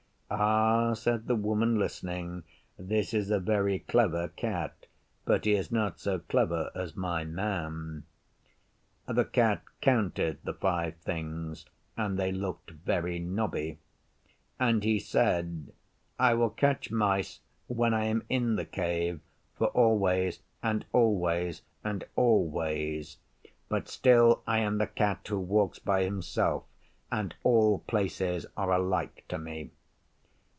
'Ah,' 0.33 0.93
said 0.93 1.27
the 1.27 1.35
Woman, 1.35 1.77
listening, 1.77 2.45
'this 2.79 3.13
is 3.13 3.31
a 3.31 3.37
very 3.41 3.79
clever 3.79 4.29
Cat, 4.29 4.85
but 5.25 5.43
he 5.43 5.55
is 5.55 5.73
not 5.73 5.99
so 5.99 6.19
clever 6.19 6.71
as 6.73 6.95
my 6.95 7.25
Man.' 7.25 8.05
The 9.07 9.25
Cat 9.25 9.61
counted 9.81 10.37
the 10.45 10.53
five 10.53 10.95
things 10.99 11.65
(and 11.97 12.17
they 12.17 12.31
looked 12.31 12.71
very 12.71 13.19
knobby) 13.19 13.79
and 14.57 14.85
he 14.85 14.99
said, 14.99 15.73
'I 16.17 16.33
will 16.35 16.49
catch 16.49 16.89
mice 16.91 17.41
when 17.67 17.93
I 17.93 18.05
am 18.05 18.23
in 18.29 18.55
the 18.55 18.63
Cave 18.65 19.19
for 19.57 19.67
always 19.67 20.39
and 20.63 20.85
always 20.93 21.61
and 21.83 22.05
always; 22.15 23.17
but 23.67 23.89
still 23.89 24.43
I 24.47 24.59
am 24.59 24.77
the 24.77 24.87
Cat 24.87 25.25
who 25.27 25.39
walks 25.39 25.77
by 25.79 26.03
himself, 26.05 26.63
and 27.11 27.35
all 27.43 27.79
places 27.79 28.45
are 28.55 28.71
alike 28.71 29.25
to 29.27 29.37
me. 29.37 29.71